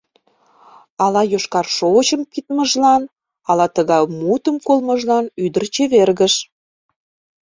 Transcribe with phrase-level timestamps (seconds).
[1.03, 3.03] Ала йошкар шовычым пидмыжлан,
[3.49, 6.33] ала тыгай мутым колмыжлан ӱдыр чевергыш.